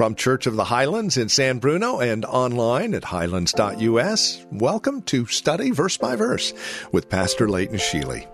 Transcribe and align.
From 0.00 0.14
Church 0.14 0.46
of 0.46 0.56
the 0.56 0.64
Highlands 0.64 1.18
in 1.18 1.28
San 1.28 1.58
Bruno 1.58 2.00
and 2.00 2.24
online 2.24 2.94
at 2.94 3.04
highlands.us, 3.04 4.46
welcome 4.50 5.02
to 5.02 5.26
Study 5.26 5.72
Verse 5.72 5.98
by 5.98 6.16
Verse 6.16 6.54
with 6.90 7.10
Pastor 7.10 7.50
Leighton 7.50 7.76
Sheely. 7.76 8.26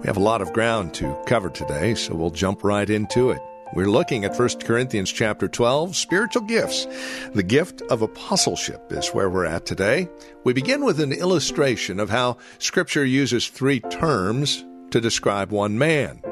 We 0.00 0.06
have 0.06 0.16
a 0.16 0.20
lot 0.20 0.40
of 0.40 0.54
ground 0.54 0.94
to 0.94 1.14
cover 1.26 1.50
today, 1.50 1.94
so 1.94 2.14
we'll 2.14 2.30
jump 2.30 2.64
right 2.64 2.88
into 2.88 3.28
it. 3.32 3.42
We're 3.74 3.90
looking 3.90 4.24
at 4.24 4.34
1 4.34 4.60
Corinthians 4.60 5.12
chapter 5.12 5.46
12, 5.46 5.94
spiritual 5.94 6.44
gifts. 6.44 6.86
The 7.34 7.42
gift 7.42 7.82
of 7.90 8.00
apostleship 8.00 8.90
is 8.90 9.10
where 9.10 9.28
we're 9.28 9.44
at 9.44 9.66
today. 9.66 10.08
We 10.44 10.54
begin 10.54 10.86
with 10.86 11.00
an 11.00 11.12
illustration 11.12 12.00
of 12.00 12.08
how 12.08 12.38
scripture 12.58 13.04
uses 13.04 13.46
three 13.48 13.80
terms 13.80 14.64
to 14.90 15.02
describe 15.02 15.52
one 15.52 15.76
man. 15.76 16.22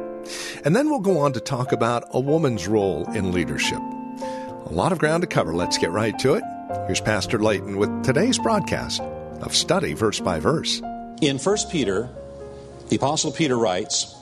And 0.64 0.74
then 0.74 0.88
we'll 0.88 1.00
go 1.00 1.18
on 1.18 1.34
to 1.34 1.40
talk 1.40 1.72
about 1.72 2.04
a 2.12 2.20
woman's 2.20 2.66
role 2.66 3.04
in 3.12 3.32
leadership. 3.32 3.82
A 4.70 4.74
lot 4.74 4.92
of 4.92 4.98
ground 4.98 5.22
to 5.22 5.26
cover. 5.26 5.54
Let's 5.54 5.78
get 5.78 5.92
right 5.92 6.16
to 6.18 6.34
it. 6.34 6.44
Here's 6.86 7.00
Pastor 7.00 7.38
Leighton 7.38 7.78
with 7.78 8.04
today's 8.04 8.38
broadcast 8.38 9.00
of 9.00 9.56
Study 9.56 9.94
Verse 9.94 10.20
by 10.20 10.40
Verse. 10.40 10.82
In 11.22 11.38
1 11.38 11.56
Peter, 11.70 12.10
the 12.90 12.96
Apostle 12.96 13.32
Peter 13.32 13.56
writes, 13.56 14.14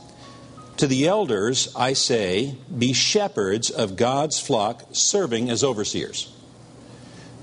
To 0.76 0.86
the 0.86 1.08
elders 1.08 1.74
I 1.74 1.94
say, 1.94 2.56
be 2.78 2.92
shepherds 2.92 3.70
of 3.70 3.96
God's 3.96 4.38
flock, 4.38 4.84
serving 4.92 5.50
as 5.50 5.64
overseers. 5.64 6.32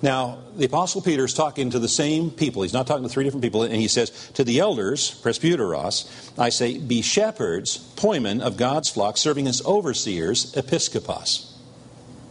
Now, 0.01 0.39
the 0.55 0.65
Apostle 0.65 1.01
Peter 1.01 1.25
is 1.25 1.33
talking 1.33 1.71
to 1.71 1.79
the 1.79 1.89
same 1.89 2.31
people. 2.31 2.61
He's 2.61 2.71
not 2.71 2.87
talking 2.87 3.03
to 3.03 3.09
three 3.09 3.25
different 3.25 3.43
people. 3.43 3.63
And 3.63 3.75
he 3.75 3.89
says, 3.89 4.11
To 4.35 4.45
the 4.45 4.59
elders, 4.59 5.19
presbyteros, 5.21 6.39
I 6.39 6.47
say, 6.47 6.77
be 6.77 7.01
shepherds, 7.01 7.79
poimen 7.97 8.39
of 8.39 8.55
God's 8.55 8.89
flock, 8.89 9.17
serving 9.17 9.47
as 9.47 9.61
overseers, 9.65 10.53
episkopos. 10.53 11.52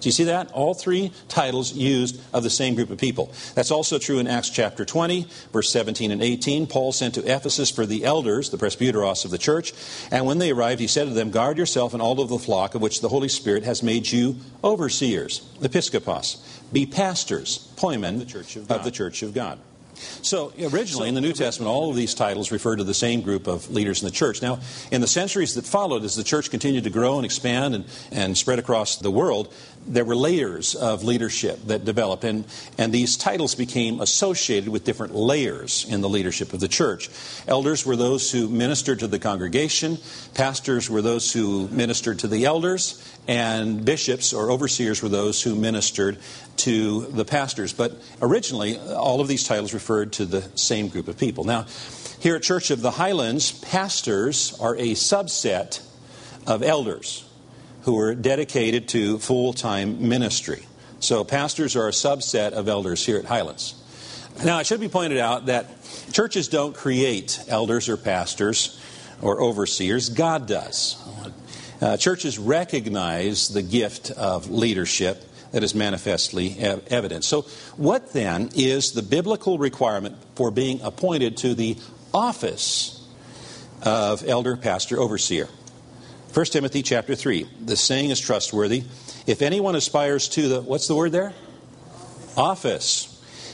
Do 0.03 0.08
you 0.08 0.12
see 0.12 0.25
that? 0.25 0.50
All 0.50 0.75
three 0.75 1.12
titles 1.28 1.72
used 1.72 2.20
of 2.34 2.42
the 2.42 2.50
same 2.50 2.75
group 2.75 2.91
of 2.91 2.98
people. 2.98 3.33
That's 3.55 3.70
also 3.70 4.00
true 4.00 4.19
in 4.19 4.27
Acts 4.27 4.50
chapter 4.50 4.84
20, 4.84 5.28
verse 5.53 5.70
17 5.70 6.11
and 6.11 6.20
18. 6.20 6.67
Paul 6.67 6.91
sent 6.91 7.14
to 7.14 7.20
Ephesus 7.20 7.70
for 7.70 7.86
the 7.86 8.05
elders, 8.05 8.50
the 8.50 8.59
presbyteros 8.59 9.25
of 9.25 9.31
the 9.31 9.39
church, 9.39 9.72
and 10.11 10.27
when 10.27 10.39
they 10.39 10.50
arrived, 10.50 10.81
he 10.81 10.89
said 10.89 11.06
to 11.06 11.14
them, 11.14 11.31
Guard 11.31 11.56
yourself 11.56 11.92
and 11.92 12.03
all 12.03 12.20
of 12.20 12.28
the 12.28 12.39
flock 12.39 12.75
of 12.75 12.83
which 12.83 13.00
the 13.00 13.09
Holy 13.09 13.28
Spirit 13.28 13.62
has 13.62 13.83
made 13.83 14.11
you 14.11 14.36
overseers, 14.64 15.41
episkopos. 15.61 16.39
Be 16.72 16.84
pastors, 16.84 17.72
poimen, 17.77 18.19
the 18.19 18.25
church 18.25 18.56
of, 18.56 18.69
of 18.70 18.83
the 18.83 18.91
church 18.91 19.22
of 19.22 19.33
God. 19.34 19.61
So, 19.95 20.53
originally 20.61 21.09
in 21.09 21.15
the 21.15 21.21
New 21.21 21.33
Testament, 21.33 21.69
all 21.69 21.91
of 21.91 21.97
these 21.97 22.15
titles 22.15 22.51
refer 22.51 22.77
to 22.77 22.85
the 22.85 22.95
same 22.95 23.21
group 23.21 23.47
of 23.47 23.71
leaders 23.71 24.03
in 24.03 24.07
the 24.07 24.12
church. 24.12 24.43
Now, 24.43 24.61
in 24.91 25.01
the 25.01 25.07
centuries 25.07 25.55
that 25.55 25.67
followed, 25.67 26.05
as 26.05 26.17
the 26.17 26.25
church 26.25 26.51
continued 26.51 26.84
to 26.84 26.91
grow 26.91 27.17
and 27.17 27.25
expand 27.25 27.75
and, 27.75 27.84
and 28.11 28.37
spread 28.37 28.59
across 28.59 28.97
the 28.97 29.11
world, 29.11 29.53
there 29.87 30.05
were 30.05 30.17
layers 30.17 30.75
of 30.75 31.03
leadership 31.03 31.59
that 31.67 31.84
developed, 31.84 32.25
and, 32.25 32.45
and 32.79 32.93
these 32.93 33.17
titles 33.17 33.55
became 33.55 34.01
associated 34.01 34.69
with 34.69 34.84
different 34.84 35.15
layers 35.15 35.84
in 35.89 36.01
the 36.01 36.09
leadership 36.09 36.53
of 36.53 36.61
the 36.61 36.69
church. 36.69 37.11
Elders 37.49 37.84
were 37.84 37.97
those 37.97 38.31
who 38.31 38.49
ministered 38.49 39.00
to 39.00 39.09
the 39.09 39.19
congregation, 39.19 39.99
pastors 40.34 40.89
were 40.89 41.03
those 41.03 41.33
who 41.33 41.69
ministered 41.69 42.21
to 42.21 42.28
the 42.28 42.45
elders, 42.45 43.03
and 43.28 43.84
bishops 43.84 44.33
or 44.33 44.50
overseers 44.50 45.03
were 45.03 45.09
those 45.09 45.43
who 45.43 45.55
ministered 45.55 46.19
to 46.59 47.06
the 47.06 47.25
pastors. 47.25 47.72
But 47.72 47.93
originally, 48.21 48.78
all 48.78 49.21
of 49.21 49.28
these 49.28 49.47
titles 49.47 49.72
referred 49.72 50.12
to 50.15 50.25
the 50.25 50.43
same 50.56 50.88
group 50.88 51.09
of 51.09 51.19
people. 51.19 51.44
Now, 51.44 51.66
here 52.21 52.37
at 52.37 52.43
Church 52.43 52.71
of 52.71 52.83
the 52.83 52.93
Highlands, 52.93 53.53
pastors 53.53 54.59
are 54.60 54.75
a 54.77 54.93
subset 54.93 55.83
of 56.47 56.62
elders 56.62 57.25
who 57.83 57.99
are 57.99 58.15
dedicated 58.15 58.88
to 58.88 59.19
full 59.19 59.53
time 59.53 60.09
ministry. 60.09 60.66
So, 61.00 61.25
pastors 61.25 61.75
are 61.75 61.89
a 61.89 61.93
subset 61.93 62.53
of 62.53 62.69
elders 62.69 63.04
here 63.04 63.19
at 63.19 63.25
Highlands. 63.25 63.75
Now, 64.44 64.60
it 64.60 64.66
should 64.66 64.81
be 64.81 64.89
pointed 64.89 65.19
out 65.19 65.47
that 65.47 65.66
churches 66.12 66.49
don't 66.49 66.75
create 66.75 67.41
elders 67.49 67.89
or 67.89 67.97
pastors 67.97 68.81
or 69.21 69.41
overseers, 69.41 70.09
God 70.09 70.47
does. 70.47 70.97
Uh, 71.82 71.97
churches 71.97 72.38
recognize 72.38 73.48
the 73.48 73.60
gift 73.60 74.12
of 74.12 74.48
leadership 74.48 75.20
that 75.50 75.65
is 75.65 75.75
manifestly 75.75 76.56
ev- 76.60 76.87
evident. 76.93 77.25
So, 77.25 77.43
what 77.76 78.12
then 78.12 78.50
is 78.54 78.93
the 78.93 79.03
biblical 79.03 79.59
requirement 79.59 80.16
for 80.37 80.53
being 80.53 80.81
appointed 80.82 81.38
to 81.38 81.54
the 81.54 81.76
office 82.15 83.04
of 83.82 84.22
elder, 84.28 84.56
pastor, 84.56 85.00
overseer? 85.00 85.48
1 86.32 86.47
Timothy 86.47 86.84
chapter 86.84 87.16
3. 87.16 87.48
The 87.65 87.76
saying 87.76 88.10
is 88.10 88.21
trustworthy. 88.21 88.84
If 89.26 89.42
anyone 89.42 89.75
aspires 89.75 90.28
to 90.28 90.48
the, 90.48 90.60
what's 90.60 90.87
the 90.87 90.94
word 90.94 91.10
there? 91.10 91.34
Office. 92.37 93.09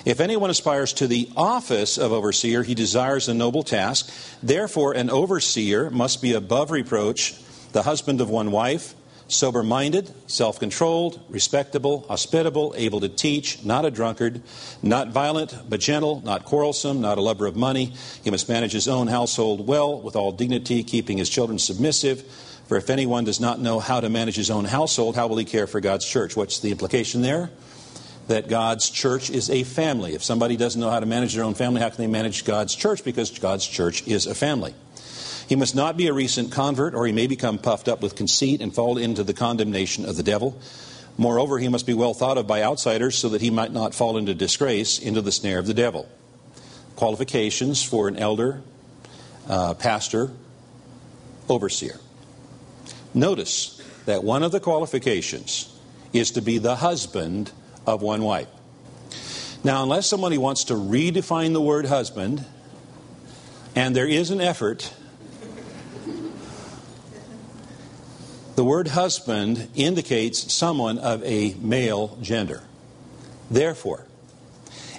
If 0.04 0.20
anyone 0.20 0.50
aspires 0.50 0.92
to 0.94 1.06
the 1.06 1.30
office 1.34 1.96
of 1.96 2.12
overseer, 2.12 2.62
he 2.62 2.74
desires 2.74 3.26
a 3.28 3.34
noble 3.34 3.62
task. 3.62 4.12
Therefore, 4.42 4.92
an 4.92 5.08
overseer 5.08 5.88
must 5.88 6.20
be 6.20 6.34
above 6.34 6.70
reproach, 6.70 7.34
the 7.72 7.82
husband 7.82 8.20
of 8.20 8.30
one 8.30 8.50
wife, 8.50 8.94
sober 9.28 9.62
minded, 9.62 10.10
self 10.26 10.58
controlled, 10.58 11.20
respectable, 11.28 12.04
hospitable, 12.08 12.74
able 12.76 13.00
to 13.00 13.08
teach, 13.08 13.64
not 13.64 13.84
a 13.84 13.90
drunkard, 13.90 14.42
not 14.82 15.08
violent, 15.08 15.54
but 15.68 15.80
gentle, 15.80 16.22
not 16.24 16.44
quarrelsome, 16.44 17.00
not 17.00 17.18
a 17.18 17.20
lover 17.20 17.46
of 17.46 17.56
money. 17.56 17.94
He 18.24 18.30
must 18.30 18.48
manage 18.48 18.72
his 18.72 18.88
own 18.88 19.06
household 19.06 19.66
well, 19.66 20.00
with 20.00 20.16
all 20.16 20.32
dignity, 20.32 20.82
keeping 20.82 21.18
his 21.18 21.28
children 21.28 21.58
submissive. 21.58 22.22
For 22.66 22.76
if 22.76 22.90
anyone 22.90 23.24
does 23.24 23.40
not 23.40 23.60
know 23.60 23.78
how 23.78 24.00
to 24.00 24.10
manage 24.10 24.36
his 24.36 24.50
own 24.50 24.64
household, 24.66 25.16
how 25.16 25.26
will 25.26 25.38
he 25.38 25.44
care 25.44 25.66
for 25.66 25.80
God's 25.80 26.04
church? 26.04 26.36
What's 26.36 26.60
the 26.60 26.70
implication 26.70 27.22
there? 27.22 27.50
That 28.26 28.48
God's 28.48 28.90
church 28.90 29.30
is 29.30 29.48
a 29.48 29.62
family. 29.64 30.14
If 30.14 30.22
somebody 30.22 30.58
doesn't 30.58 30.78
know 30.78 30.90
how 30.90 31.00
to 31.00 31.06
manage 31.06 31.34
their 31.34 31.44
own 31.44 31.54
family, 31.54 31.80
how 31.80 31.88
can 31.88 31.96
they 31.96 32.06
manage 32.06 32.44
God's 32.44 32.74
church? 32.74 33.04
Because 33.04 33.30
God's 33.38 33.66
church 33.66 34.06
is 34.06 34.26
a 34.26 34.34
family. 34.34 34.74
He 35.48 35.56
must 35.56 35.74
not 35.74 35.96
be 35.96 36.08
a 36.08 36.12
recent 36.12 36.52
convert, 36.52 36.94
or 36.94 37.06
he 37.06 37.12
may 37.12 37.26
become 37.26 37.56
puffed 37.56 37.88
up 37.88 38.02
with 38.02 38.14
conceit 38.14 38.60
and 38.60 38.74
fall 38.74 38.98
into 38.98 39.24
the 39.24 39.32
condemnation 39.32 40.04
of 40.04 40.16
the 40.16 40.22
devil. 40.22 40.60
Moreover, 41.16 41.58
he 41.58 41.68
must 41.68 41.86
be 41.86 41.94
well 41.94 42.12
thought 42.12 42.36
of 42.36 42.46
by 42.46 42.62
outsiders 42.62 43.16
so 43.16 43.30
that 43.30 43.40
he 43.40 43.50
might 43.50 43.72
not 43.72 43.94
fall 43.94 44.18
into 44.18 44.34
disgrace, 44.34 44.98
into 44.98 45.22
the 45.22 45.32
snare 45.32 45.58
of 45.58 45.66
the 45.66 45.72
devil. 45.72 46.06
Qualifications 46.96 47.82
for 47.82 48.08
an 48.08 48.16
elder, 48.16 48.62
uh, 49.48 49.72
pastor, 49.72 50.30
overseer. 51.48 51.98
Notice 53.14 53.80
that 54.04 54.22
one 54.22 54.42
of 54.42 54.52
the 54.52 54.60
qualifications 54.60 55.74
is 56.12 56.32
to 56.32 56.42
be 56.42 56.58
the 56.58 56.76
husband 56.76 57.50
of 57.86 58.02
one 58.02 58.22
wife. 58.22 58.48
Now, 59.64 59.82
unless 59.82 60.06
somebody 60.06 60.36
wants 60.36 60.64
to 60.64 60.74
redefine 60.74 61.54
the 61.54 61.60
word 61.60 61.86
husband, 61.86 62.44
and 63.74 63.96
there 63.96 64.06
is 64.06 64.30
an 64.30 64.40
effort, 64.40 64.92
the 68.58 68.64
word 68.64 68.88
husband 68.88 69.68
indicates 69.76 70.52
someone 70.52 70.98
of 70.98 71.22
a 71.22 71.54
male 71.60 72.18
gender. 72.20 72.60
Therefore, 73.48 74.04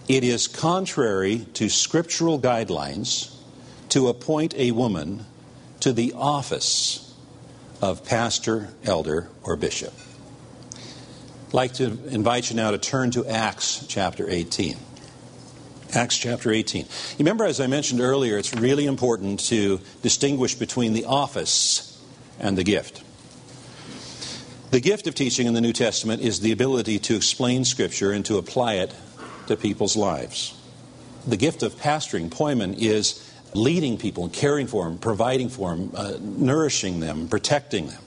it 0.07 0.23
is 0.23 0.47
contrary 0.47 1.45
to 1.55 1.67
scriptural 1.67 2.39
guidelines 2.39 3.35
to 3.89 4.07
appoint 4.07 4.53
a 4.55 4.71
woman 4.71 5.25
to 5.81 5.91
the 5.91 6.13
office 6.15 7.13
of 7.81 8.05
pastor, 8.05 8.69
elder, 8.85 9.27
or 9.43 9.57
bishop. 9.57 9.93
I'd 11.49 11.53
like 11.53 11.73
to 11.73 11.99
invite 12.07 12.51
you 12.51 12.55
now 12.55 12.71
to 12.71 12.77
turn 12.77 13.11
to 13.11 13.25
Acts 13.25 13.85
chapter 13.89 14.29
18. 14.29 14.77
Acts 15.93 16.17
chapter 16.17 16.49
18. 16.49 16.83
You 16.83 16.89
remember, 17.19 17.43
as 17.43 17.59
I 17.59 17.67
mentioned 17.67 17.99
earlier, 17.99 18.37
it's 18.37 18.53
really 18.53 18.85
important 18.85 19.41
to 19.47 19.81
distinguish 20.01 20.55
between 20.55 20.93
the 20.93 21.03
office 21.03 22.01
and 22.39 22.57
the 22.57 22.63
gift. 22.63 23.03
The 24.71 24.79
gift 24.79 25.07
of 25.07 25.15
teaching 25.15 25.47
in 25.47 25.53
the 25.53 25.61
New 25.61 25.73
Testament 25.73 26.21
is 26.21 26.41
the 26.41 26.51
ability 26.51 26.99
to 26.99 27.15
explain 27.15 27.65
Scripture 27.65 28.11
and 28.11 28.23
to 28.25 28.37
apply 28.37 28.75
it 28.75 28.93
to 29.47 29.57
people's 29.57 29.95
lives. 29.95 30.53
The 31.27 31.37
gift 31.37 31.63
of 31.63 31.75
pastoring, 31.75 32.29
poimen, 32.29 32.75
is 32.77 33.27
leading 33.55 33.97
people 33.97 34.29
caring 34.29 34.67
for 34.67 34.85
them, 34.85 34.99
providing 34.99 35.49
for 35.49 35.75
them, 35.75 35.91
uh, 35.95 36.13
nourishing 36.21 36.99
them, 36.99 37.27
protecting 37.27 37.87
them. 37.87 38.01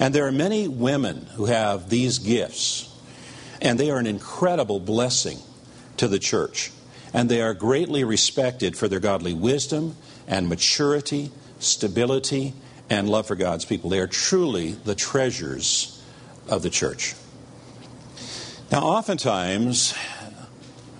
And 0.00 0.14
there 0.14 0.26
are 0.26 0.32
many 0.32 0.66
women 0.66 1.26
who 1.36 1.46
have 1.46 1.88
these 1.88 2.18
gifts 2.18 2.92
And 3.60 3.80
they 3.80 3.90
are 3.90 3.98
an 3.98 4.06
incredible 4.06 4.80
blessing 4.80 5.38
to 5.96 6.08
the 6.08 6.18
church. 6.18 6.72
And 7.12 7.28
they 7.28 7.40
are 7.40 7.54
greatly 7.54 8.04
respected 8.04 8.76
for 8.76 8.88
their 8.88 9.00
godly 9.00 9.32
wisdom 9.32 9.96
and 10.26 10.48
maturity, 10.48 11.30
stability, 11.58 12.52
and 12.88 13.08
love 13.08 13.26
for 13.26 13.34
God's 13.34 13.64
people. 13.64 13.90
They 13.90 14.00
are 14.00 14.06
truly 14.06 14.72
the 14.72 14.94
treasures 14.94 16.02
of 16.48 16.62
the 16.62 16.70
church. 16.70 17.14
Now, 18.70 18.80
oftentimes, 18.80 19.94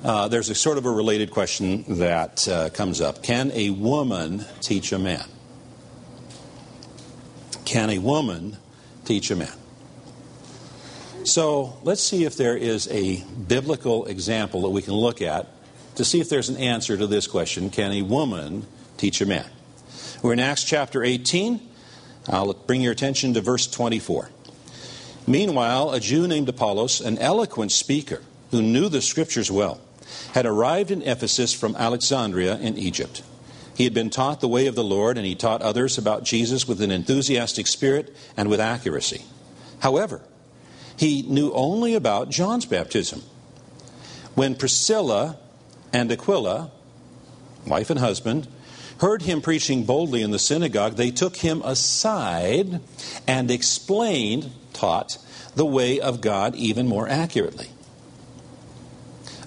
uh, 0.04 0.28
there's 0.28 0.50
a 0.50 0.54
sort 0.54 0.78
of 0.78 0.86
a 0.86 0.90
related 0.90 1.30
question 1.30 1.84
that 1.98 2.46
uh, 2.46 2.70
comes 2.70 3.00
up 3.00 3.22
Can 3.22 3.50
a 3.52 3.70
woman 3.70 4.44
teach 4.60 4.92
a 4.92 4.98
man? 4.98 5.24
Can 7.64 7.90
a 7.90 7.98
woman 7.98 8.56
teach 9.04 9.30
a 9.30 9.36
man? 9.36 9.52
So 11.24 11.76
let's 11.82 12.02
see 12.02 12.24
if 12.24 12.36
there 12.36 12.56
is 12.56 12.86
a 12.88 13.24
biblical 13.48 14.06
example 14.06 14.62
that 14.62 14.68
we 14.68 14.80
can 14.80 14.94
look 14.94 15.20
at 15.20 15.48
to 15.96 16.04
see 16.04 16.20
if 16.20 16.28
there's 16.28 16.48
an 16.48 16.56
answer 16.56 16.96
to 16.96 17.06
this 17.06 17.26
question 17.26 17.70
Can 17.70 17.90
a 17.90 18.02
woman 18.02 18.66
teach 18.96 19.20
a 19.20 19.26
man? 19.26 19.46
We're 20.22 20.34
in 20.34 20.40
Acts 20.40 20.62
chapter 20.62 21.02
18. 21.02 21.65
I'll 22.28 22.52
bring 22.54 22.80
your 22.80 22.92
attention 22.92 23.34
to 23.34 23.40
verse 23.40 23.66
24. 23.66 24.30
Meanwhile, 25.26 25.92
a 25.92 26.00
Jew 26.00 26.26
named 26.26 26.48
Apollos, 26.48 27.00
an 27.00 27.18
eloquent 27.18 27.72
speaker 27.72 28.22
who 28.50 28.62
knew 28.62 28.88
the 28.88 29.02
scriptures 29.02 29.50
well, 29.50 29.80
had 30.34 30.46
arrived 30.46 30.90
in 30.90 31.02
Ephesus 31.02 31.52
from 31.52 31.74
Alexandria 31.76 32.58
in 32.58 32.78
Egypt. 32.78 33.22
He 33.74 33.84
had 33.84 33.94
been 33.94 34.10
taught 34.10 34.40
the 34.40 34.48
way 34.48 34.66
of 34.66 34.74
the 34.74 34.84
Lord, 34.84 35.18
and 35.18 35.26
he 35.26 35.34
taught 35.34 35.62
others 35.62 35.98
about 35.98 36.24
Jesus 36.24 36.66
with 36.66 36.80
an 36.80 36.90
enthusiastic 36.90 37.66
spirit 37.66 38.14
and 38.36 38.48
with 38.48 38.60
accuracy. 38.60 39.22
However, 39.80 40.22
he 40.96 41.22
knew 41.22 41.52
only 41.52 41.94
about 41.94 42.30
John's 42.30 42.64
baptism. 42.64 43.22
When 44.34 44.54
Priscilla 44.54 45.38
and 45.92 46.10
Aquila, 46.10 46.70
wife 47.66 47.90
and 47.90 47.98
husband, 47.98 48.48
heard 49.00 49.22
him 49.22 49.40
preaching 49.40 49.84
boldly 49.84 50.22
in 50.22 50.30
the 50.30 50.38
synagogue, 50.38 50.94
they 50.94 51.10
took 51.10 51.36
him 51.36 51.62
aside 51.62 52.80
and 53.26 53.50
explained, 53.50 54.50
taught, 54.72 55.18
the 55.54 55.66
way 55.66 56.00
of 56.00 56.20
God 56.20 56.54
even 56.54 56.86
more 56.86 57.08
accurately. 57.08 57.68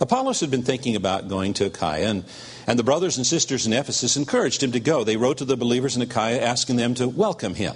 Apollos 0.01 0.40
had 0.40 0.50
been 0.50 0.63
thinking 0.63 0.96
about 0.96 1.28
going 1.28 1.54
to 1.56 1.66
Achaia, 1.66 2.07
and, 2.07 2.24
and 2.66 2.80
the 2.80 2.84
brothers 2.84 3.18
and 3.18 3.28
sisters 3.28 3.68
in 3.68 3.74
Ephesus 3.74 4.16
encouraged 4.16 4.63
him 4.63 4.72
to 4.72 4.80
go. 4.80 5.04
They 5.04 5.18
wrote 5.18 5.40
to 5.40 5.46
the 5.46 5.57
believers 5.57 5.96
in 5.96 6.01
Achaia 6.01 6.40
asking 6.40 6.78
them 6.78 6.94
to 6.96 7.07
welcome 7.07 7.54
him. 7.54 7.75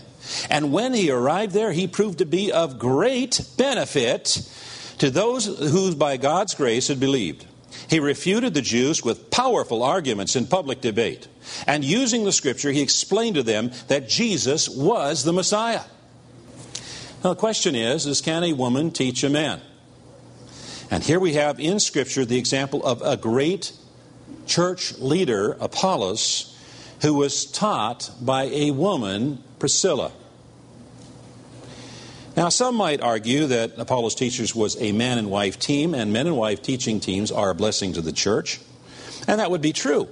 And 0.49 0.71
when 0.71 0.93
he 0.93 1.11
arrived 1.11 1.53
there, 1.53 1.71
he 1.71 1.87
proved 1.87 2.19
to 2.19 2.25
be 2.25 2.51
of 2.51 2.79
great 2.79 3.41
benefit 3.57 4.49
to 4.99 5.09
those 5.09 5.45
who, 5.45 5.93
by 5.95 6.17
God's 6.17 6.53
grace, 6.55 6.87
had 6.87 6.99
believed. 6.99 7.45
He 7.89 7.99
refuted 7.99 8.53
the 8.53 8.61
Jews 8.61 9.03
with 9.03 9.29
powerful 9.29 9.83
arguments 9.83 10.35
in 10.35 10.47
public 10.47 10.81
debate. 10.81 11.27
And 11.67 11.83
using 11.83 12.23
the 12.23 12.31
scripture, 12.31 12.71
he 12.71 12.81
explained 12.81 13.35
to 13.35 13.43
them 13.43 13.71
that 13.87 14.09
Jesus 14.09 14.69
was 14.69 15.23
the 15.23 15.33
Messiah. 15.33 15.81
Now, 17.23 17.31
the 17.31 17.39
question 17.39 17.75
is, 17.75 18.05
is 18.05 18.21
can 18.21 18.43
a 18.43 18.53
woman 18.53 18.91
teach 18.91 19.23
a 19.23 19.29
man? 19.29 19.61
And 20.91 21.03
here 21.03 21.19
we 21.19 21.33
have 21.33 21.59
in 21.59 21.79
Scripture 21.79 22.25
the 22.25 22.37
example 22.37 22.85
of 22.85 23.01
a 23.01 23.17
great 23.17 23.71
church 24.45 24.97
leader, 24.99 25.57
Apollos, 25.59 26.55
who 27.01 27.13
was 27.13 27.45
taught 27.45 28.11
by 28.21 28.43
a 28.43 28.71
woman, 28.71 29.43
Priscilla. 29.57 30.11
Now, 32.35 32.49
some 32.49 32.75
might 32.75 33.01
argue 33.01 33.47
that 33.47 33.77
Apollos 33.77 34.15
Teachers 34.15 34.55
was 34.55 34.81
a 34.81 34.91
man 34.91 35.17
and 35.17 35.29
wife 35.29 35.59
team, 35.59 35.93
and 35.93 36.11
men 36.11 36.25
and 36.25 36.35
wife 36.35 36.61
teaching 36.61 36.99
teams 36.99 37.31
are 37.31 37.51
a 37.51 37.55
blessing 37.55 37.93
to 37.93 38.01
the 38.01 38.11
church. 38.11 38.59
And 39.27 39.39
that 39.39 39.51
would 39.51 39.61
be 39.61 39.73
true 39.73 40.09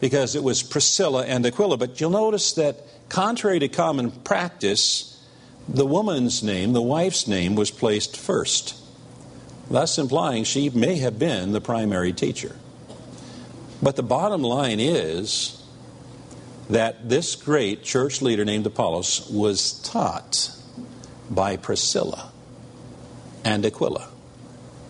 because 0.00 0.34
it 0.34 0.42
was 0.42 0.62
Priscilla 0.62 1.24
and 1.24 1.46
Aquila. 1.46 1.76
But 1.76 2.00
you'll 2.00 2.10
notice 2.10 2.52
that, 2.54 2.76
contrary 3.08 3.60
to 3.60 3.68
common 3.68 4.10
practice, 4.10 5.24
the 5.68 5.86
woman's 5.86 6.42
name, 6.42 6.72
the 6.72 6.82
wife's 6.82 7.28
name, 7.28 7.54
was 7.54 7.70
placed 7.70 8.16
first 8.16 8.80
thus 9.70 9.98
implying 9.98 10.44
she 10.44 10.70
may 10.70 10.96
have 10.96 11.18
been 11.18 11.52
the 11.52 11.60
primary 11.60 12.12
teacher. 12.12 12.56
But 13.82 13.96
the 13.96 14.02
bottom 14.02 14.42
line 14.42 14.80
is 14.80 15.62
that 16.70 17.08
this 17.08 17.34
great 17.34 17.82
church 17.82 18.22
leader 18.22 18.44
named 18.44 18.66
Apollos 18.66 19.28
was 19.30 19.72
taught 19.82 20.50
by 21.34 21.56
Priscilla 21.56 22.30
and 23.44 23.64
Aquila. 23.64 24.08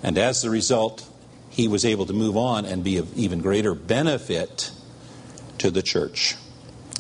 And 0.03 0.19
as 0.19 0.45
a 0.45 0.51
result, 0.51 1.09
he 1.51 1.69
was 1.69 1.85
able 1.85 2.07
to 2.07 2.13
move 2.13 2.37
on 2.37 2.65
and 2.65 2.85
be 2.85 2.97
of 2.99 3.17
even 3.17 3.41
greater 3.41 3.75
benefit 3.75 4.71
to 5.59 5.71
the 5.71 5.83
church. 5.83 6.37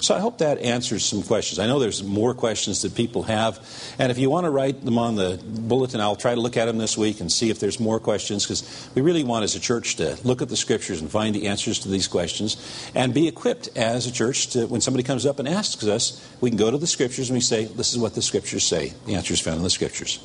So 0.04 0.14
I 0.14 0.20
hope 0.20 0.36
that 0.38 0.58
answers 0.58 1.02
some 1.02 1.22
questions. 1.22 1.58
I 1.58 1.66
know 1.66 1.78
there's 1.78 2.04
more 2.04 2.34
questions 2.34 2.82
that 2.82 2.94
people 2.94 3.22
have, 3.22 3.58
and 3.98 4.12
if 4.12 4.18
you 4.18 4.28
want 4.28 4.44
to 4.44 4.50
write 4.50 4.84
them 4.84 4.98
on 4.98 5.14
the 5.14 5.40
bulletin, 5.42 5.98
I'll 5.98 6.14
try 6.14 6.34
to 6.34 6.40
look 6.42 6.58
at 6.58 6.66
them 6.66 6.76
this 6.76 6.98
week 6.98 7.22
and 7.22 7.32
see 7.32 7.48
if 7.48 7.58
there's 7.58 7.80
more 7.80 7.98
questions 7.98 8.44
because 8.44 8.90
we 8.94 9.00
really 9.00 9.24
want 9.24 9.44
as 9.44 9.54
a 9.54 9.60
church 9.60 9.96
to 9.96 10.18
look 10.22 10.42
at 10.42 10.50
the 10.50 10.58
scriptures 10.58 11.00
and 11.00 11.10
find 11.10 11.34
the 11.34 11.46
answers 11.46 11.78
to 11.78 11.88
these 11.88 12.06
questions 12.06 12.58
and 12.94 13.14
be 13.14 13.26
equipped 13.26 13.70
as 13.78 14.06
a 14.06 14.12
church 14.12 14.48
to 14.48 14.66
when 14.66 14.82
somebody 14.82 15.04
comes 15.04 15.24
up 15.24 15.38
and 15.38 15.48
asks 15.48 15.86
us, 15.86 16.22
we 16.42 16.50
can 16.50 16.58
go 16.58 16.70
to 16.70 16.76
the 16.76 16.86
scriptures 16.86 17.30
and 17.30 17.36
we 17.38 17.40
say, 17.40 17.64
this 17.64 17.90
is 17.90 17.98
what 17.98 18.14
the 18.14 18.20
scriptures 18.20 18.62
say. 18.62 18.92
The 19.06 19.14
answer 19.14 19.32
is 19.32 19.40
found 19.40 19.56
in 19.56 19.62
the 19.62 19.70
scriptures. 19.70 20.20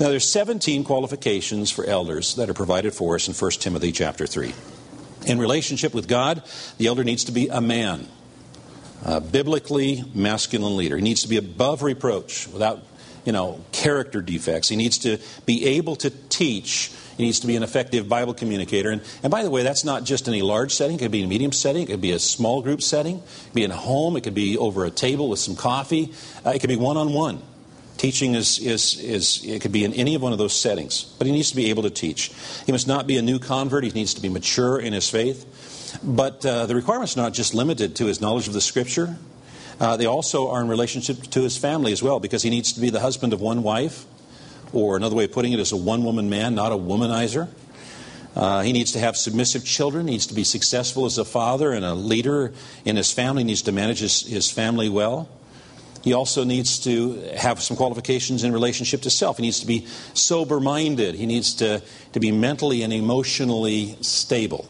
Now 0.00 0.08
there's 0.08 0.26
17 0.26 0.82
qualifications 0.82 1.70
for 1.70 1.84
elders 1.84 2.36
that 2.36 2.48
are 2.48 2.54
provided 2.54 2.94
for 2.94 3.16
us 3.16 3.28
in 3.28 3.34
1 3.34 3.50
Timothy 3.50 3.92
chapter 3.92 4.26
3. 4.26 4.54
In 5.26 5.38
relationship 5.38 5.92
with 5.92 6.08
God, 6.08 6.42
the 6.78 6.86
elder 6.86 7.04
needs 7.04 7.24
to 7.24 7.32
be 7.32 7.48
a 7.48 7.60
man 7.60 8.08
uh, 9.04 9.20
biblically 9.20 10.04
masculine 10.14 10.76
leader. 10.76 10.96
He 10.96 11.02
needs 11.02 11.22
to 11.22 11.28
be 11.28 11.36
above 11.36 11.82
reproach, 11.82 12.48
without, 12.48 12.82
you 13.24 13.32
know, 13.32 13.60
character 13.72 14.20
defects. 14.22 14.68
He 14.68 14.76
needs 14.76 14.98
to 14.98 15.18
be 15.46 15.66
able 15.66 15.96
to 15.96 16.10
teach. 16.10 16.92
He 17.16 17.24
needs 17.24 17.40
to 17.40 17.46
be 17.46 17.54
an 17.54 17.62
effective 17.62 18.08
Bible 18.08 18.34
communicator. 18.34 18.90
And, 18.90 19.00
and 19.22 19.30
by 19.30 19.44
the 19.44 19.50
way, 19.50 19.62
that's 19.62 19.84
not 19.84 20.04
just 20.04 20.26
in 20.26 20.34
a 20.34 20.42
large 20.42 20.74
setting. 20.74 20.96
It 20.96 20.98
could 20.98 21.12
be 21.12 21.20
in 21.20 21.26
a 21.26 21.28
medium 21.28 21.52
setting. 21.52 21.84
It 21.84 21.86
could 21.86 22.00
be 22.00 22.10
a 22.10 22.18
small 22.18 22.60
group 22.60 22.82
setting. 22.82 23.18
It 23.18 23.44
could 23.44 23.54
be 23.54 23.64
in 23.64 23.70
a 23.70 23.76
home. 23.76 24.16
It 24.16 24.22
could 24.22 24.34
be 24.34 24.58
over 24.58 24.84
a 24.84 24.90
table 24.90 25.28
with 25.28 25.38
some 25.38 25.54
coffee. 25.54 26.12
Uh, 26.44 26.50
it 26.50 26.58
could 26.58 26.68
be 26.68 26.76
one-on-one. 26.76 27.40
Teaching 27.96 28.34
is, 28.34 28.58
is, 28.58 28.98
is, 28.98 29.44
it 29.44 29.62
could 29.62 29.70
be 29.70 29.84
in 29.84 29.94
any 29.94 30.16
of 30.16 30.22
one 30.22 30.32
of 30.32 30.38
those 30.38 30.58
settings. 30.58 31.04
But 31.16 31.28
he 31.28 31.32
needs 31.32 31.50
to 31.50 31.56
be 31.56 31.70
able 31.70 31.84
to 31.84 31.90
teach. 31.90 32.32
He 32.66 32.72
must 32.72 32.88
not 32.88 33.06
be 33.06 33.16
a 33.16 33.22
new 33.22 33.38
convert. 33.38 33.84
He 33.84 33.90
needs 33.90 34.14
to 34.14 34.20
be 34.20 34.28
mature 34.28 34.80
in 34.80 34.92
his 34.92 35.08
faith. 35.08 35.46
But 36.02 36.44
uh, 36.44 36.66
the 36.66 36.74
requirements 36.74 37.16
are 37.16 37.22
not 37.22 37.32
just 37.32 37.54
limited 37.54 37.96
to 37.96 38.06
his 38.06 38.20
knowledge 38.20 38.48
of 38.48 38.52
the 38.52 38.60
Scripture, 38.60 39.16
uh, 39.80 39.96
they 39.96 40.06
also 40.06 40.50
are 40.50 40.60
in 40.60 40.68
relationship 40.68 41.22
to 41.22 41.42
his 41.42 41.56
family 41.56 41.92
as 41.92 42.02
well, 42.02 42.20
because 42.20 42.42
he 42.42 42.50
needs 42.50 42.72
to 42.74 42.80
be 42.80 42.90
the 42.90 43.00
husband 43.00 43.32
of 43.32 43.40
one 43.40 43.62
wife, 43.62 44.04
or 44.72 44.96
another 44.96 45.16
way 45.16 45.24
of 45.24 45.32
putting 45.32 45.52
it 45.52 45.60
is 45.60 45.72
a 45.72 45.76
one 45.76 46.04
woman 46.04 46.28
man, 46.30 46.54
not 46.54 46.72
a 46.72 46.76
womanizer. 46.76 47.48
Uh, 48.36 48.62
he 48.62 48.72
needs 48.72 48.92
to 48.92 48.98
have 48.98 49.16
submissive 49.16 49.64
children, 49.64 50.06
he 50.06 50.14
needs 50.14 50.26
to 50.26 50.34
be 50.34 50.44
successful 50.44 51.06
as 51.06 51.18
a 51.18 51.24
father 51.24 51.72
and 51.72 51.84
a 51.84 51.94
leader 51.94 52.52
in 52.84 52.96
his 52.96 53.12
family, 53.12 53.42
he 53.42 53.46
needs 53.46 53.62
to 53.62 53.72
manage 53.72 54.00
his, 54.00 54.22
his 54.22 54.50
family 54.50 54.88
well. 54.88 55.28
He 56.02 56.12
also 56.12 56.44
needs 56.44 56.80
to 56.80 57.14
have 57.34 57.62
some 57.62 57.78
qualifications 57.78 58.44
in 58.44 58.52
relationship 58.52 59.00
to 59.02 59.10
self. 59.10 59.38
He 59.38 59.42
needs 59.42 59.60
to 59.60 59.66
be 59.66 59.86
sober 60.12 60.60
minded. 60.60 61.14
He 61.14 61.24
needs 61.24 61.54
to, 61.54 61.80
to 62.12 62.20
be 62.20 62.30
mentally 62.30 62.82
and 62.82 62.92
emotionally 62.92 63.96
stable. 64.02 64.68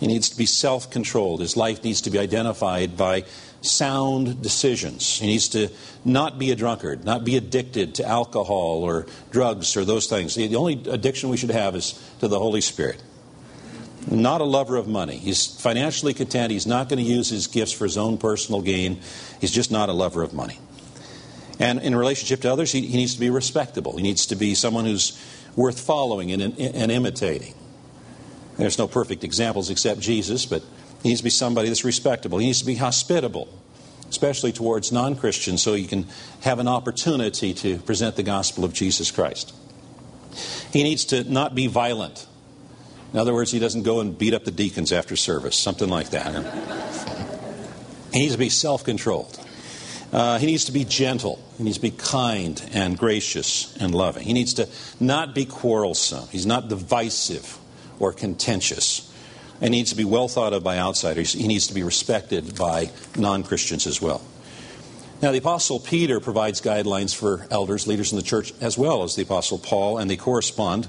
He 0.00 0.06
needs 0.06 0.28
to 0.30 0.36
be 0.36 0.46
self 0.46 0.90
controlled. 0.90 1.40
His 1.40 1.56
life 1.56 1.82
needs 1.82 2.02
to 2.02 2.10
be 2.10 2.18
identified 2.18 2.96
by 2.96 3.24
sound 3.62 4.42
decisions. 4.42 5.18
He 5.18 5.26
needs 5.26 5.48
to 5.50 5.68
not 6.04 6.38
be 6.38 6.50
a 6.50 6.56
drunkard, 6.56 7.04
not 7.04 7.24
be 7.24 7.36
addicted 7.36 7.96
to 7.96 8.06
alcohol 8.06 8.82
or 8.82 9.06
drugs 9.30 9.76
or 9.76 9.84
those 9.84 10.06
things. 10.06 10.34
The 10.34 10.56
only 10.56 10.82
addiction 10.88 11.30
we 11.30 11.36
should 11.36 11.50
have 11.50 11.74
is 11.74 12.00
to 12.20 12.28
the 12.28 12.38
Holy 12.38 12.60
Spirit. 12.60 13.02
Not 14.08 14.40
a 14.40 14.44
lover 14.44 14.76
of 14.76 14.86
money. 14.86 15.16
He's 15.16 15.46
financially 15.46 16.14
content. 16.14 16.52
He's 16.52 16.66
not 16.66 16.88
going 16.88 17.04
to 17.04 17.10
use 17.10 17.28
his 17.28 17.48
gifts 17.48 17.72
for 17.72 17.84
his 17.84 17.96
own 17.96 18.18
personal 18.18 18.62
gain. 18.62 19.00
He's 19.40 19.50
just 19.50 19.72
not 19.72 19.88
a 19.88 19.92
lover 19.92 20.22
of 20.22 20.32
money. 20.32 20.60
And 21.58 21.80
in 21.80 21.96
relationship 21.96 22.42
to 22.42 22.52
others, 22.52 22.70
he, 22.70 22.82
he 22.82 22.98
needs 22.98 23.14
to 23.14 23.20
be 23.20 23.30
respectable. 23.30 23.96
He 23.96 24.02
needs 24.02 24.26
to 24.26 24.36
be 24.36 24.54
someone 24.54 24.84
who's 24.84 25.20
worth 25.56 25.80
following 25.80 26.30
and, 26.30 26.56
and 26.60 26.92
imitating. 26.92 27.54
There's 28.56 28.78
no 28.78 28.88
perfect 28.88 29.24
examples 29.24 29.70
except 29.70 30.00
Jesus, 30.00 30.46
but 30.46 30.62
he 31.02 31.10
needs 31.10 31.20
to 31.20 31.24
be 31.24 31.30
somebody 31.30 31.68
that's 31.68 31.84
respectable. 31.84 32.38
He 32.38 32.46
needs 32.46 32.60
to 32.60 32.66
be 32.66 32.76
hospitable, 32.76 33.48
especially 34.08 34.52
towards 34.52 34.92
non 34.92 35.16
Christians, 35.16 35.62
so 35.62 35.74
you 35.74 35.86
can 35.86 36.06
have 36.40 36.58
an 36.58 36.68
opportunity 36.68 37.52
to 37.54 37.78
present 37.78 38.16
the 38.16 38.22
gospel 38.22 38.64
of 38.64 38.72
Jesus 38.72 39.10
Christ. 39.10 39.54
He 40.72 40.82
needs 40.82 41.04
to 41.06 41.24
not 41.24 41.54
be 41.54 41.66
violent. 41.66 42.26
In 43.12 43.18
other 43.18 43.32
words, 43.32 43.52
he 43.52 43.58
doesn't 43.58 43.84
go 43.84 44.00
and 44.00 44.16
beat 44.16 44.34
up 44.34 44.44
the 44.44 44.50
deacons 44.50 44.92
after 44.92 45.16
service, 45.16 45.56
something 45.56 45.88
like 45.88 46.10
that. 46.10 46.34
he 48.12 48.20
needs 48.20 48.32
to 48.32 48.38
be 48.38 48.48
self 48.48 48.84
controlled. 48.84 49.38
Uh, 50.12 50.38
he 50.38 50.46
needs 50.46 50.64
to 50.64 50.72
be 50.72 50.84
gentle. 50.84 51.42
He 51.58 51.64
needs 51.64 51.76
to 51.76 51.82
be 51.82 51.90
kind 51.90 52.62
and 52.72 52.96
gracious 52.96 53.76
and 53.78 53.94
loving. 53.94 54.24
He 54.24 54.32
needs 54.32 54.54
to 54.54 54.68
not 54.98 55.34
be 55.34 55.44
quarrelsome. 55.44 56.28
He's 56.28 56.46
not 56.46 56.68
divisive 56.68 57.58
or 57.98 58.12
contentious. 58.12 59.12
And 59.60 59.70
needs 59.70 59.90
to 59.90 59.96
be 59.96 60.04
well 60.04 60.28
thought 60.28 60.52
of 60.52 60.62
by 60.62 60.78
outsiders. 60.78 61.32
He 61.32 61.48
needs 61.48 61.66
to 61.68 61.74
be 61.74 61.82
respected 61.82 62.56
by 62.56 62.90
non 63.16 63.42
Christians 63.42 63.86
as 63.86 64.02
well. 64.02 64.20
Now, 65.22 65.32
the 65.32 65.38
Apostle 65.38 65.80
Peter 65.80 66.20
provides 66.20 66.60
guidelines 66.60 67.14
for 67.14 67.46
elders, 67.50 67.86
leaders 67.86 68.12
in 68.12 68.18
the 68.18 68.22
church, 68.22 68.52
as 68.60 68.76
well 68.76 69.02
as 69.02 69.16
the 69.16 69.22
Apostle 69.22 69.56
Paul, 69.56 69.96
and 69.96 70.10
they 70.10 70.16
correspond. 70.18 70.88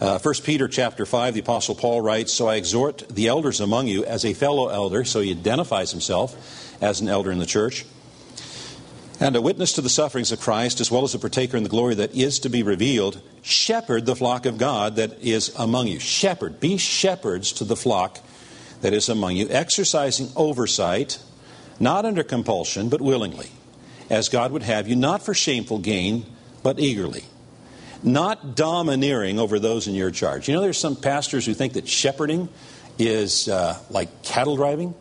Uh, 0.00 0.18
1 0.18 0.34
Peter 0.44 0.68
chapter 0.68 1.04
5, 1.04 1.34
the 1.34 1.40
Apostle 1.40 1.74
Paul 1.74 2.00
writes, 2.00 2.32
So 2.32 2.46
I 2.46 2.54
exhort 2.54 3.06
the 3.10 3.26
elders 3.26 3.60
among 3.60 3.88
you 3.88 4.06
as 4.06 4.24
a 4.24 4.32
fellow 4.32 4.68
elder, 4.68 5.04
so 5.04 5.20
he 5.20 5.32
identifies 5.32 5.90
himself 5.90 6.80
as 6.80 7.02
an 7.02 7.08
elder 7.08 7.30
in 7.30 7.40
the 7.40 7.46
church, 7.46 7.84
and 9.20 9.34
a 9.34 9.42
witness 9.42 9.72
to 9.74 9.80
the 9.80 9.88
sufferings 9.88 10.30
of 10.30 10.40
Christ, 10.40 10.80
as 10.80 10.90
well 10.90 11.02
as 11.04 11.14
a 11.14 11.18
partaker 11.18 11.56
in 11.56 11.64
the 11.64 11.68
glory 11.68 11.94
that 11.96 12.14
is 12.14 12.38
to 12.40 12.48
be 12.48 12.62
revealed, 12.62 13.20
shepherd 13.42 14.06
the 14.06 14.14
flock 14.14 14.46
of 14.46 14.58
God 14.58 14.96
that 14.96 15.20
is 15.22 15.54
among 15.56 15.88
you. 15.88 15.98
Shepherd, 15.98 16.60
be 16.60 16.76
shepherds 16.76 17.52
to 17.54 17.64
the 17.64 17.76
flock 17.76 18.20
that 18.80 18.92
is 18.92 19.08
among 19.08 19.36
you, 19.36 19.48
exercising 19.50 20.28
oversight, 20.36 21.18
not 21.80 22.04
under 22.04 22.22
compulsion, 22.22 22.88
but 22.88 23.00
willingly, 23.00 23.50
as 24.08 24.28
God 24.28 24.52
would 24.52 24.62
have 24.62 24.86
you, 24.86 24.94
not 24.94 25.22
for 25.22 25.34
shameful 25.34 25.78
gain, 25.78 26.24
but 26.62 26.78
eagerly. 26.78 27.24
Not 28.04 28.54
domineering 28.54 29.40
over 29.40 29.58
those 29.58 29.88
in 29.88 29.94
your 29.94 30.12
charge. 30.12 30.48
You 30.48 30.54
know, 30.54 30.60
there's 30.60 30.78
some 30.78 30.94
pastors 30.94 31.44
who 31.44 31.54
think 31.54 31.72
that 31.72 31.88
shepherding 31.88 32.48
is 32.98 33.48
uh, 33.48 33.76
like 33.90 34.22
cattle 34.22 34.54
driving. 34.54 34.94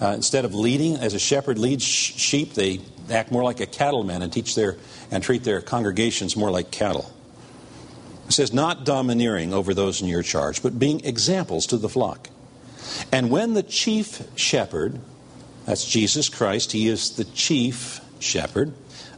Uh, 0.00 0.08
instead 0.08 0.44
of 0.44 0.54
leading 0.54 0.96
as 0.96 1.14
a 1.14 1.18
shepherd 1.18 1.58
leads 1.58 1.84
sh- 1.84 2.12
sheep, 2.14 2.54
they 2.54 2.80
act 3.10 3.30
more 3.30 3.44
like 3.44 3.60
a 3.60 3.66
cattleman 3.66 4.22
and 4.22 4.32
teach 4.32 4.54
their 4.54 4.76
and 5.10 5.22
treat 5.22 5.44
their 5.44 5.60
congregations 5.60 6.36
more 6.36 6.50
like 6.50 6.70
cattle. 6.70 7.12
It 8.26 8.32
says, 8.32 8.52
not 8.52 8.84
domineering 8.84 9.54
over 9.54 9.72
those 9.72 10.02
in 10.02 10.08
your 10.08 10.22
charge, 10.22 10.62
but 10.62 10.78
being 10.78 11.04
examples 11.04 11.66
to 11.68 11.76
the 11.76 11.88
flock. 11.88 12.28
And 13.12 13.30
when 13.30 13.54
the 13.54 13.62
chief 13.62 14.22
shepherd, 14.34 14.98
that's 15.64 15.84
Jesus 15.84 16.28
Christ, 16.28 16.72
he 16.72 16.88
is 16.88 17.16
the 17.16 17.24
chief 17.24 18.00
shepherd, 18.18 18.72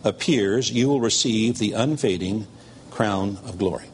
appears, 0.05 0.71
you 0.71 0.89
will 0.89 1.01
receive 1.01 1.59
the 1.59 1.73
unfading 1.73 2.47
crown 2.91 3.39
of 3.45 3.59
glory. 3.59 3.87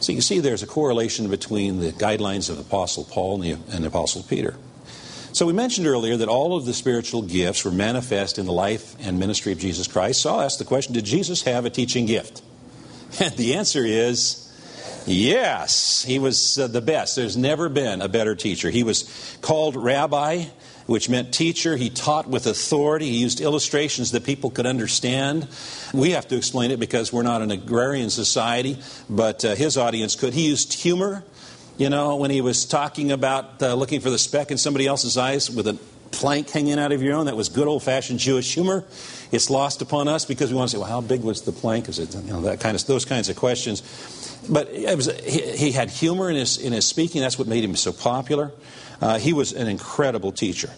So 0.00 0.12
you 0.12 0.20
see, 0.20 0.40
there's 0.40 0.62
a 0.62 0.66
correlation 0.66 1.28
between 1.28 1.80
the 1.80 1.90
guidelines 1.90 2.50
of 2.50 2.58
Apostle 2.58 3.04
Paul 3.04 3.42
and 3.42 3.62
the, 3.62 3.76
and 3.76 3.84
Apostle 3.84 4.22
Peter. 4.22 4.56
So 5.34 5.46
we 5.46 5.52
mentioned 5.52 5.88
earlier 5.88 6.16
that 6.18 6.28
all 6.28 6.56
of 6.56 6.64
the 6.64 6.72
spiritual 6.72 7.20
gifts 7.22 7.64
were 7.64 7.72
manifest 7.72 8.38
in 8.38 8.46
the 8.46 8.52
life 8.52 8.94
and 9.00 9.18
ministry 9.18 9.50
of 9.50 9.58
Jesus 9.58 9.88
Christ. 9.88 10.22
So 10.22 10.30
I'll 10.30 10.42
ask 10.42 10.58
the 10.58 10.64
question 10.64 10.94
Did 10.94 11.04
Jesus 11.04 11.42
have 11.42 11.64
a 11.64 11.70
teaching 11.70 12.06
gift? 12.06 12.40
And 13.20 13.34
the 13.36 13.54
answer 13.54 13.84
is 13.84 14.48
yes. 15.06 16.04
He 16.04 16.20
was 16.20 16.56
uh, 16.56 16.68
the 16.68 16.80
best. 16.80 17.16
There's 17.16 17.36
never 17.36 17.68
been 17.68 18.00
a 18.00 18.08
better 18.08 18.36
teacher. 18.36 18.70
He 18.70 18.84
was 18.84 19.38
called 19.40 19.74
rabbi, 19.74 20.44
which 20.86 21.08
meant 21.08 21.34
teacher. 21.34 21.76
He 21.76 21.90
taught 21.90 22.28
with 22.28 22.46
authority. 22.46 23.06
He 23.06 23.18
used 23.18 23.40
illustrations 23.40 24.12
that 24.12 24.24
people 24.24 24.50
could 24.50 24.66
understand. 24.66 25.48
We 25.92 26.10
have 26.10 26.28
to 26.28 26.36
explain 26.36 26.70
it 26.70 26.78
because 26.78 27.12
we're 27.12 27.22
not 27.22 27.42
an 27.42 27.50
agrarian 27.50 28.10
society, 28.10 28.78
but 29.10 29.44
uh, 29.44 29.56
his 29.56 29.76
audience 29.76 30.14
could. 30.14 30.32
He 30.32 30.46
used 30.46 30.74
humor. 30.74 31.24
You 31.76 31.90
know, 31.90 32.16
when 32.16 32.30
he 32.30 32.40
was 32.40 32.66
talking 32.66 33.10
about 33.10 33.60
uh, 33.60 33.74
looking 33.74 34.00
for 34.00 34.10
the 34.10 34.18
speck 34.18 34.52
in 34.52 34.58
somebody 34.58 34.86
else's 34.86 35.18
eyes 35.18 35.50
with 35.50 35.66
a 35.66 35.76
plank 36.12 36.48
hanging 36.50 36.78
out 36.78 36.92
of 36.92 37.02
your 37.02 37.16
own, 37.16 37.26
that 37.26 37.36
was 37.36 37.48
good 37.48 37.66
old 37.66 37.82
fashioned 37.82 38.20
Jewish 38.20 38.54
humor. 38.54 38.84
It's 39.32 39.50
lost 39.50 39.82
upon 39.82 40.06
us 40.06 40.24
because 40.24 40.50
we 40.50 40.56
want 40.56 40.70
to 40.70 40.76
say, 40.76 40.80
well, 40.80 40.88
how 40.88 41.00
big 41.00 41.22
was 41.22 41.42
the 41.42 41.50
plank? 41.50 41.88
Is 41.88 41.98
it, 41.98 42.14
you 42.14 42.32
know, 42.32 42.42
that 42.42 42.60
kind 42.60 42.76
of, 42.76 42.86
those 42.86 43.04
kinds 43.04 43.28
of 43.28 43.34
questions. 43.34 43.82
But 44.48 44.72
was, 44.72 45.10
he, 45.22 45.56
he 45.56 45.72
had 45.72 45.90
humor 45.90 46.30
in 46.30 46.36
his, 46.36 46.58
in 46.58 46.72
his 46.72 46.86
speaking. 46.86 47.20
That's 47.22 47.38
what 47.38 47.48
made 47.48 47.64
him 47.64 47.74
so 47.74 47.92
popular. 47.92 48.52
Uh, 49.00 49.18
he 49.18 49.32
was 49.32 49.52
an 49.52 49.66
incredible 49.66 50.30
teacher. 50.30 50.70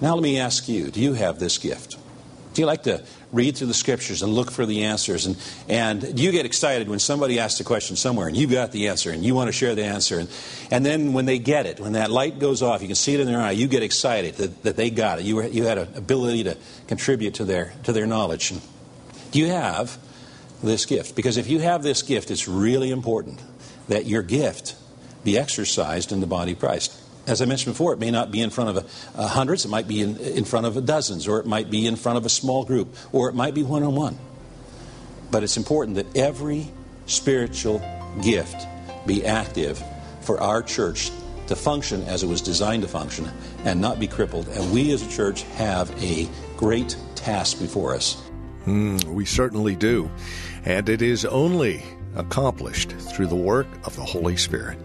Now, 0.00 0.14
let 0.14 0.22
me 0.22 0.38
ask 0.38 0.68
you 0.68 0.90
do 0.90 1.00
you 1.00 1.14
have 1.14 1.40
this 1.40 1.58
gift? 1.58 1.96
Do 2.54 2.62
you 2.62 2.66
like 2.66 2.84
to 2.84 3.02
read 3.32 3.56
through 3.56 3.66
the 3.66 3.74
scriptures 3.74 4.22
and 4.22 4.32
look 4.32 4.52
for 4.52 4.64
the 4.64 4.84
answers? 4.84 5.26
And, 5.26 5.36
and 5.68 6.18
you 6.18 6.30
get 6.30 6.46
excited 6.46 6.88
when 6.88 7.00
somebody 7.00 7.40
asks 7.40 7.58
a 7.58 7.64
question 7.64 7.96
somewhere 7.96 8.28
and 8.28 8.36
you've 8.36 8.52
got 8.52 8.70
the 8.70 8.88
answer 8.88 9.10
and 9.10 9.24
you 9.24 9.34
want 9.34 9.48
to 9.48 9.52
share 9.52 9.74
the 9.74 9.82
answer? 9.82 10.20
And, 10.20 10.28
and 10.70 10.86
then 10.86 11.12
when 11.12 11.26
they 11.26 11.40
get 11.40 11.66
it, 11.66 11.80
when 11.80 11.92
that 11.92 12.12
light 12.12 12.38
goes 12.38 12.62
off, 12.62 12.80
you 12.80 12.86
can 12.86 12.94
see 12.94 13.12
it 13.12 13.20
in 13.20 13.26
their 13.26 13.40
eye, 13.40 13.50
you 13.50 13.66
get 13.66 13.82
excited 13.82 14.36
that, 14.36 14.62
that 14.62 14.76
they 14.76 14.90
got 14.90 15.18
it. 15.18 15.24
You, 15.24 15.36
were, 15.36 15.46
you 15.46 15.64
had 15.64 15.78
an 15.78 15.94
ability 15.96 16.44
to 16.44 16.56
contribute 16.86 17.34
to 17.34 17.44
their, 17.44 17.74
to 17.82 17.92
their 17.92 18.06
knowledge. 18.06 18.52
And 18.52 18.60
do 19.32 19.40
you 19.40 19.48
have 19.48 19.98
this 20.62 20.86
gift? 20.86 21.16
Because 21.16 21.36
if 21.36 21.48
you 21.48 21.58
have 21.58 21.82
this 21.82 22.02
gift, 22.02 22.30
it's 22.30 22.46
really 22.46 22.92
important 22.92 23.42
that 23.88 24.06
your 24.06 24.22
gift 24.22 24.76
be 25.24 25.36
exercised 25.36 26.12
in 26.12 26.20
the 26.20 26.26
body 26.26 26.52
of 26.52 26.60
Christ 26.60 27.00
as 27.26 27.40
I 27.40 27.44
mentioned 27.46 27.74
before, 27.74 27.92
it 27.92 27.98
may 27.98 28.10
not 28.10 28.30
be 28.30 28.40
in 28.40 28.50
front 28.50 28.70
of 28.70 28.76
a, 28.76 29.22
a 29.22 29.26
hundreds, 29.26 29.64
it 29.64 29.68
might 29.68 29.88
be 29.88 30.00
in, 30.00 30.16
in 30.18 30.44
front 30.44 30.66
of 30.66 30.84
dozens, 30.84 31.26
or 31.26 31.40
it 31.40 31.46
might 31.46 31.70
be 31.70 31.86
in 31.86 31.96
front 31.96 32.18
of 32.18 32.26
a 32.26 32.28
small 32.28 32.64
group, 32.64 32.94
or 33.12 33.28
it 33.28 33.34
might 33.34 33.54
be 33.54 33.62
one 33.62 33.82
on 33.82 33.94
one. 33.94 34.18
But 35.30 35.42
it's 35.42 35.56
important 35.56 35.96
that 35.96 36.16
every 36.16 36.70
spiritual 37.06 37.82
gift 38.22 38.66
be 39.06 39.24
active 39.24 39.82
for 40.20 40.40
our 40.40 40.62
church 40.62 41.10
to 41.46 41.56
function 41.56 42.02
as 42.04 42.22
it 42.22 42.26
was 42.26 42.40
designed 42.40 42.82
to 42.82 42.88
function 42.88 43.28
and 43.64 43.80
not 43.80 43.98
be 43.98 44.06
crippled. 44.06 44.48
And 44.48 44.72
we 44.72 44.92
as 44.92 45.02
a 45.02 45.10
church 45.10 45.42
have 45.56 45.90
a 46.02 46.28
great 46.56 46.96
task 47.14 47.58
before 47.58 47.94
us. 47.94 48.22
Mm, 48.66 49.04
we 49.04 49.24
certainly 49.24 49.76
do. 49.76 50.10
And 50.64 50.88
it 50.88 51.02
is 51.02 51.24
only 51.26 51.82
accomplished 52.16 52.92
through 52.92 53.26
the 53.26 53.36
work 53.36 53.66
of 53.84 53.94
the 53.96 54.04
Holy 54.04 54.36
Spirit. 54.36 54.78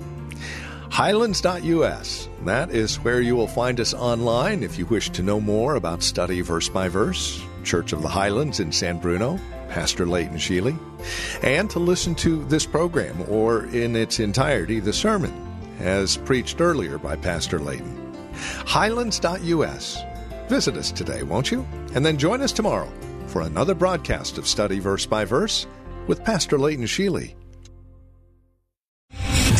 Highlands.us. 0.91 2.29
That 2.45 2.71
is 2.71 2.97
where 2.97 3.21
you 3.21 3.35
will 3.35 3.47
find 3.47 3.79
us 3.79 3.93
online 3.93 4.63
if 4.63 4.77
you 4.77 4.85
wish 4.87 5.09
to 5.11 5.23
know 5.23 5.39
more 5.39 5.75
about 5.75 6.03
Study 6.03 6.41
Verse 6.41 6.67
by 6.67 6.89
Verse, 6.89 7.41
Church 7.63 7.93
of 7.93 8.01
the 8.01 8.07
Highlands 8.07 8.59
in 8.59 8.71
San 8.71 8.99
Bruno, 8.99 9.39
Pastor 9.69 10.05
Leighton 10.05 10.37
Sheely, 10.37 10.77
and 11.43 11.69
to 11.69 11.79
listen 11.79 12.15
to 12.15 12.43
this 12.45 12.65
program 12.65 13.23
or 13.29 13.65
in 13.67 13.95
its 13.95 14.19
entirety 14.19 14.79
the 14.79 14.91
sermon 14.91 15.31
as 15.79 16.17
preached 16.17 16.59
earlier 16.59 16.97
by 16.97 17.15
Pastor 17.15 17.59
Leighton. 17.59 18.13
Highlands.us. 18.33 20.03
Visit 20.47 20.75
us 20.75 20.91
today, 20.91 21.23
won't 21.23 21.51
you? 21.51 21.65
And 21.93 22.05
then 22.05 22.17
join 22.17 22.41
us 22.41 22.51
tomorrow 22.51 22.91
for 23.27 23.43
another 23.43 23.75
broadcast 23.75 24.37
of 24.37 24.47
Study 24.47 24.79
Verse 24.79 25.05
by 25.05 25.23
Verse 25.23 25.67
with 26.07 26.23
Pastor 26.23 26.57
Leighton 26.57 26.85
Sheely. 26.85 27.35